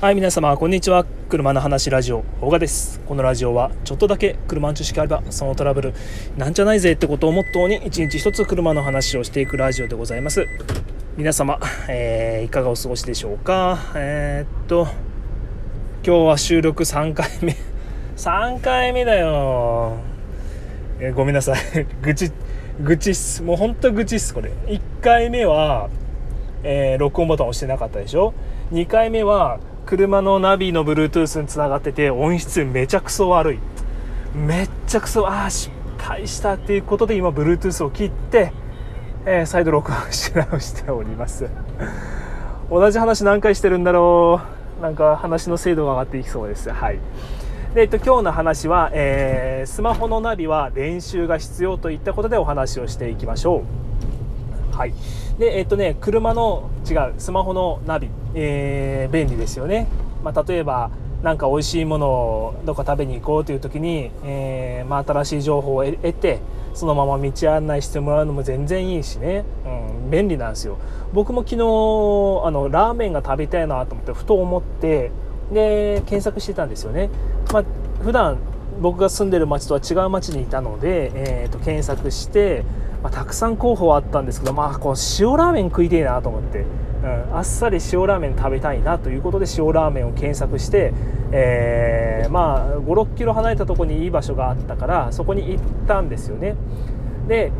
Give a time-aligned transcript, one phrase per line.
[0.00, 1.04] はい皆様こんにちは。
[1.28, 3.00] 車の話ラジオ大賀です。
[3.00, 5.94] このラジオはちょっとだけ車の知識あればそのトラブル
[6.36, 10.46] なんじゃないぜってことをモットーに一日一つ車の話をしていくラジオでございます。
[11.16, 11.58] 皆様、
[11.88, 13.76] えー、いかがお過ごしでしょうか？
[13.96, 14.86] えー、っと
[16.06, 17.56] 今日は収録3回目。
[18.16, 19.96] 3回目だよ、
[21.00, 21.58] えー、ごめんなさい。
[22.02, 22.30] 愚痴
[22.80, 23.42] 愚痴っす。
[23.42, 24.52] もうほんと愚痴っすこれ。
[24.68, 25.88] 1回目は、
[26.62, 28.32] えー、録音ボタン押してなかったでしょ
[28.70, 29.58] ？2回目は
[29.88, 33.58] 車のナビの Bluetooth につながってて音質めちゃくそ悪い。
[34.34, 38.52] めっちゃくそああ失敗したっていうことで今 Bluetooth を切って、
[39.24, 41.48] えー、再度録音し直しております。
[42.68, 44.42] 同じ話何回してるんだろ
[44.78, 44.82] う。
[44.82, 46.70] なんか話の精度が上がっていきそうです。
[46.70, 46.98] はい。
[47.74, 53.64] で、えっと、今日の話は、えー、スマホのナビは練習が必要といったことでお話をしていきましょ
[54.74, 54.76] う。
[54.76, 54.92] はい。
[55.38, 59.86] でえっとね車の違うスマホのナビ、えー、便利ですよね、
[60.24, 60.90] まあ、例えば
[61.22, 66.40] 何か美味しいものをどっか食べに行こうという時に、えー、まあ、新しい情報を得て
[66.74, 70.78] そのまま道案内してもらうのも全然いいしね、うん、便利なんですよ。
[71.12, 71.58] 僕も昨日あ
[72.50, 75.10] のラーメンが食べたいなと思ってふと思って
[75.52, 77.08] で検索してたんですよね、
[77.52, 77.64] まあ、
[78.02, 78.36] 普段
[78.80, 82.64] 僕が住んでる町とは違う町にいたので、えーと検索して
[83.02, 86.64] まあ、たくさん候補はあったんですけど、まあ、この塩ラーメン食いたいなと思って、
[87.02, 90.92] うん、あっさり塩ラーメン食べたいなということで塩ラーメンを検索して、
[91.32, 96.56] えー、まあ、5 6キロ離れたとこにいい場所があったからそこに行ったんですよね。
[97.28, 97.52] で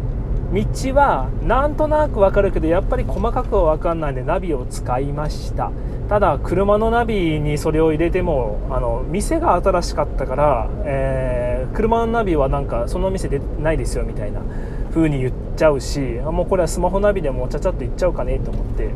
[0.53, 5.70] 道はなんとなく分かるけどやっぱり細かくは分かんないんでナビを使いました。
[6.09, 14.41] ただ車のナビにそれを入れてもあの店が新しかったから、えー、車のナビはなんかその店でないですよみたいな。
[14.89, 18.91] 風に言っちゃうしもうこれはスマホナビでもちゃちゃっと言っちゃうかねと思って。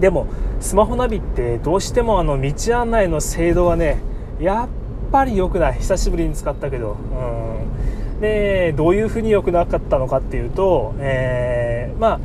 [0.00, 0.26] でも
[0.60, 3.98] スマホナビってどうしてもあの道案内の精度はね
[4.40, 4.68] やっ
[5.12, 5.74] ぱり良くない。
[5.74, 6.92] 久しぶりに使ったけど。
[6.92, 8.20] うん。
[8.20, 12.20] でどういうふうに良くなかったのかっていうと、えー、まあ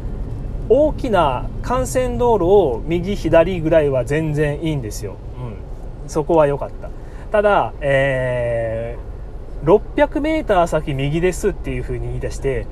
[0.70, 5.16] 大きな幹線道路を右左ぐらいは全然いいんですよ、
[6.04, 6.90] うん、そこは良かった。
[7.32, 9.09] ただ、えー
[9.64, 12.66] 600m 先右ですっていう風に言い出して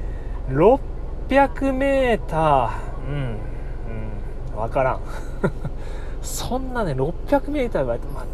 [0.50, 2.70] 600m
[3.08, 3.38] うん、
[4.53, 5.02] うん、分からん。
[6.22, 8.28] そんなね 600m は、まあ、う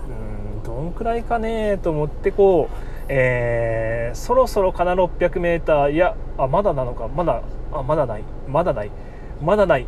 [0.60, 2.76] んどんくらいかねと思ってこう、
[3.08, 7.08] えー、そろそろかな 600m いやあまだなのか。
[7.08, 8.24] まだあまだない。
[8.48, 8.92] まだない。
[9.42, 9.88] まだない。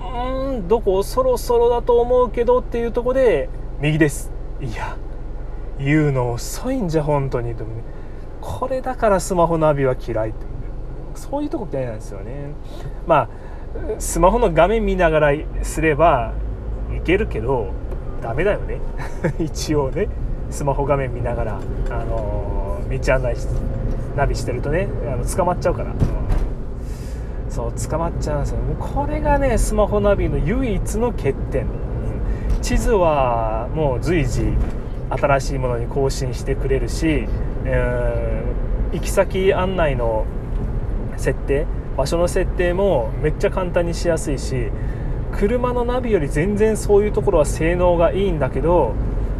[0.00, 1.02] うんどこ？
[1.02, 3.48] そろそろだと思うけどっていうとこで
[3.80, 4.30] 右です。
[4.60, 4.96] いや
[5.78, 7.54] 言うの遅いんじゃ本当に。
[8.40, 10.38] これだからスマホナビは嫌いって
[11.14, 12.52] そういうとこ嫌いなんですよね。
[13.06, 13.28] まあ
[13.98, 15.32] スマホの画面見ながら
[15.62, 16.32] すれば
[16.96, 17.72] いけるけど
[18.22, 18.80] ダメだよね。
[19.38, 20.08] 一応ね。
[20.50, 21.60] スマホ画面見ながら、
[21.90, 23.54] あのー、道案内して
[24.16, 25.96] ナビしてるとねあの捕まっちゃうから、うん、
[27.50, 28.58] そう捕まっちゃうんですよ。
[28.78, 31.66] これがねスマホナビの唯一の欠点、
[32.62, 34.52] 地図はもう随時
[35.10, 37.26] 新しいものに更新してくれるし、
[37.64, 40.26] えー、行き先案内の
[41.16, 44.68] 設定場所の設定もめっちゃ簡単にしやすいし
[45.32, 48.94] 車のナビより全然そういうところは性能がいいんだけど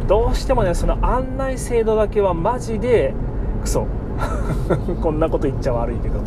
[0.07, 3.13] どうしてもねその案内精度だけはマジで
[3.61, 3.87] クソ。
[5.01, 6.19] こんなこと言っちゃ悪いけど。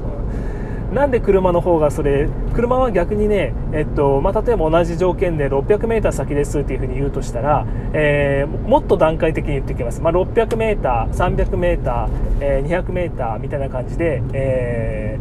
[0.92, 12.08] なんで車の方がそれ車は逆にね、えっとまあ、例えば同じ条件で 600m 先ですっていうふうに言うとしたら、えー、もっと段階的に言ってきます、まあ、600m、300m、
[12.40, 15.18] えー、200m みたいな感じで、え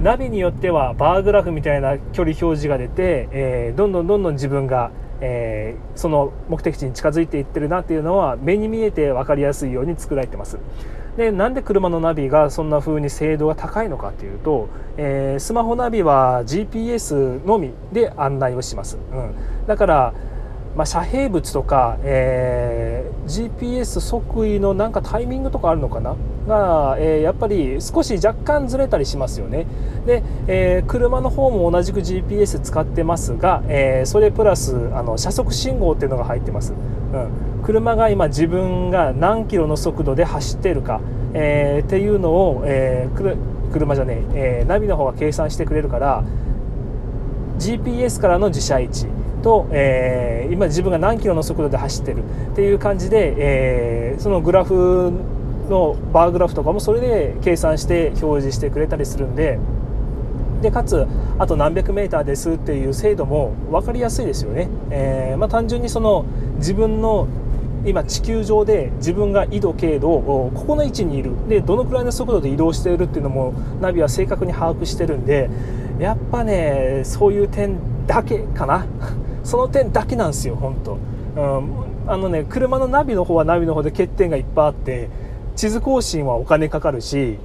[0.00, 4.90] ー、ナビによってはバーグラフみたいな距離表示が出て、えー、どんどんどんどん自分が
[5.20, 10.58] えー、その目的地に近づいていってるなっていうのは目に見えて分かりやすいように作られてます。
[11.16, 14.68] でなんで車のナビがそんな風に精度が高いのかっていうと、
[14.98, 19.34] えー、スマホナビは GPS のみで案内をします、うん、
[19.66, 20.14] だから
[20.76, 26.14] まあ、遮蔽物とか、えー、GPS 即位のなんかタイミングとかあるのかな？
[26.46, 29.66] が、えー、やっぱり少し若干ずれたりしますよね。
[30.06, 41.00] で、えー、車の方も同じく GPS 使ってますが、えそれプラスあの車速信号っていうのが入ってます、うん、車が今自分が何キロの速度で走ってるか、
[41.34, 43.08] えっていうのを、え
[43.72, 46.22] 車じゃねえナビの方が計算してくれるから
[47.58, 49.15] GPS からの自社位置。
[49.46, 55.12] と、えー、今自分が何キロの速度で走ってるっていう感じで、えー、そのグラフ
[55.70, 59.60] のバーグラフとかもそれで計算して表示してくれたりするんで
[60.62, 61.06] でかつ
[61.38, 66.24] あと何百メーターですっていう精度も分かりやすいですよね、えー、まあ、単純にその
[66.56, 67.28] 自分の
[67.84, 71.30] 今地球上で自分が緯度経度をここの位置にいる。
[71.48, 75.48] でどのくらいの速度で移動しているっていうのもナビは正確に把握してるんで
[76.00, 77.78] やっぱねそういう点
[78.08, 78.86] だけかな。
[79.46, 85.08] その点だけなんですよ本当、うん、あのね車のナビの方はナビの方で欠点がいっぱいあって
[85.54, 87.38] 地図更新はお金かかるし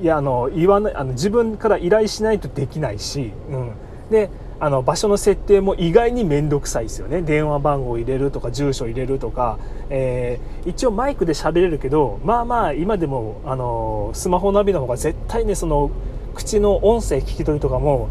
[0.00, 3.72] いやあの言わないあの自分から依頼しないとできないし、うん、
[4.10, 4.30] で
[4.60, 7.22] あの場所の設定も意外に面倒くさいですよね。
[7.22, 9.58] 電話番号入れるとか住所入れるとか、
[9.88, 15.90] えー、一応マイクで喋れるけどまあまあ今でもあのスマホナビの方が絶対ねその
[16.34, 18.08] 口の音声聞き取りとかも、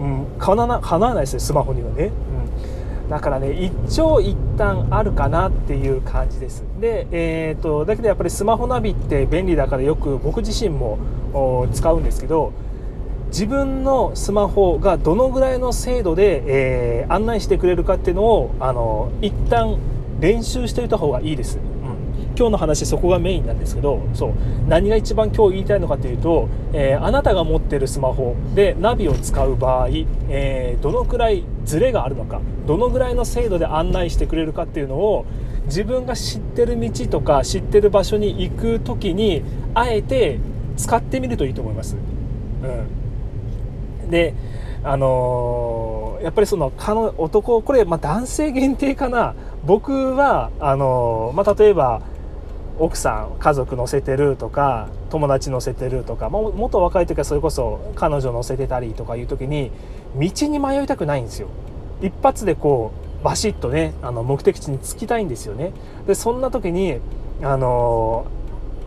[0.00, 2.10] うん、かなわないですよスマホにはね、
[3.12, 6.64] だからね一長一短あるかなっていう感じです。
[6.80, 10.98] で、えーと、だけどやっぱりスマホナビって便利だからよく僕自身も
[11.74, 12.54] 使うんですけど
[13.26, 19.76] 自分のスマホがどのぐらいの精度で、えー、案内してくれるかっていうのをあの一旦
[20.18, 21.58] 練習しておいた方がいいです、
[22.42, 24.32] 今日の話そこがメインなんですけどそう
[24.66, 29.88] 何が一番今日言いたいのかというと、えー、あなたが持ってるスマホでナビを使う場合、
[30.28, 35.24] えー、どのくらいズレがあるのかどのぐらいの精度で案内してくれるかっていうのを
[35.66, 39.44] 自分が知ってる道とか知ってる場所に行く時に
[39.74, 40.40] あえて
[40.76, 41.94] 使ってみるといいと思います。
[41.94, 41.98] う
[44.08, 44.34] んで
[44.82, 46.72] あのー、やっぱりその
[47.18, 52.02] 男これ、まあ、男性限定かな僕はあのー、まあ、例えば
[52.78, 59.70] 奥さん家族乗せてるとか友達乗せてるとかももっと若い時はそれこそ彼女乗せてたりとかいう時に
[60.16, 61.48] 道に迷いたくないんですよ。
[62.00, 65.72] 一発でこうバシッとねあの目的地に着きたいんですよね。
[66.06, 66.98] でそんな時に
[67.42, 68.26] あの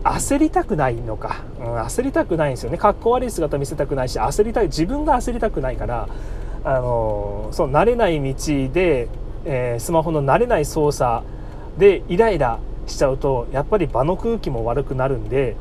[0.04, 2.78] 焦りたくないのか、うん、焦りたくないんですよね。
[2.78, 6.08] かっこ悪い姿見せたくないし焦りたい自分が焦りたくないから
[6.64, 8.34] あのそう慣れない道
[8.72, 9.08] で、
[9.44, 11.24] えー、スマホの慣れない操作
[11.78, 15.56] でイライラしちゃうとやっぱり場の空気も悪くなるんで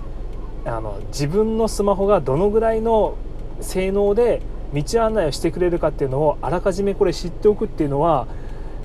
[0.66, 3.16] あの自分のスマホがどのぐらいの
[3.62, 4.42] 性能で
[4.74, 8.28] 道案内をしてくれるかっていうのをあらかじめこれ知っておくっていうのは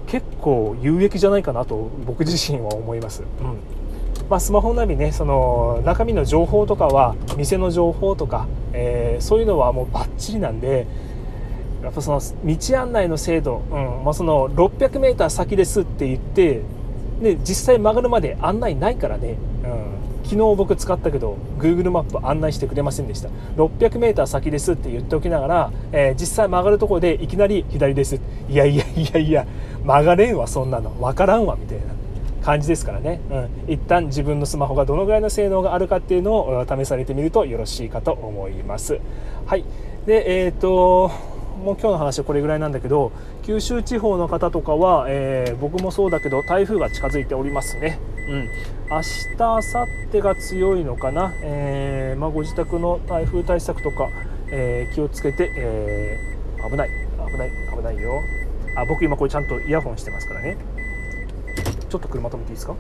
[0.07, 3.23] 結構有益じゃないかなと僕自身は思います。
[3.23, 3.81] うん
[4.29, 10.87] まあ、スマホナビねその中身の情報とかは店の情報とか、えー、そういうのはもうバッチリなんで
[11.83, 16.63] やっぱその道案内の精度、うんまあ、その 600m 先ですって言って
[17.21, 23.29] で実際曲がるまで案内ないからね、うん、昨日僕使ったけど Google マップ案内してくれませんでした。
[23.57, 28.21] 600m 先ですって言っておきながら、えー、実際曲がるところでいきなり左です。
[28.49, 29.47] いやいやいやいや
[29.85, 30.91] 曲がれんわそんなの。
[31.01, 31.85] 分からんわみたいな
[32.43, 38.99] 感じですからね、うん、一旦自分のスマホがどのぐらいの性能があるかっていうのを試されてみるとよろしいかと思います。
[39.47, 39.65] はい。
[40.07, 41.11] でえっ、ー、と
[41.61, 43.13] もう今日の話はこれぐらいなんだけど
[43.43, 47.99] 九州地方の方とかは、えー、僕もそうだけど台風が近づいておりますね。
[48.29, 48.49] うん、
[48.91, 49.63] 明日明後
[50.13, 54.09] 日が強いのかな、えー、まあ、ご自宅の台風対策とか、
[54.51, 56.91] えー、気をつけて、えー、危ない。
[57.31, 57.51] 危ない。
[57.77, 58.23] 危ないよ。
[58.77, 60.57] あ僕今これちゃんとイヤホンしてますからね。
[61.89, 62.75] ちょっと車止めていいですか？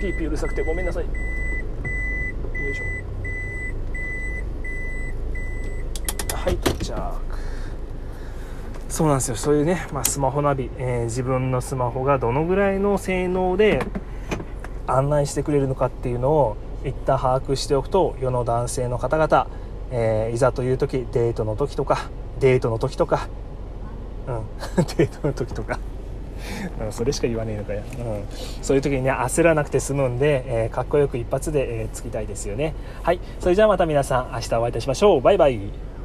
[0.00, 1.10] ピーピーうるさくてごめんなさいよ
[2.70, 2.84] いしょ
[6.46, 7.20] はいじゃあ。
[8.88, 9.34] そうなんですよ。
[9.34, 13.84] そういうね、まあ、スマホナビ、えー、自分のスマホがどのぐらいの性能で
[14.86, 19.48] 案内してくれるのかっていうのを一旦把握しておくと世の男性の方々
[19.90, 23.28] えー、いざという時デートの時とかデートの時とか
[24.28, 25.80] うんデートの時とか。
[26.80, 28.24] うん、 それしか言わねえのかよ、うん、
[28.62, 32.74] そういう時にね焦らなくて済むんで、えー、かっこよく一発で、えー、つきたいですよね。
[33.02, 33.20] はい。
[33.40, 35.20] それじゃあまた皆さん明日お会いいたしましょう。
[35.20, 35.95] バイバイ。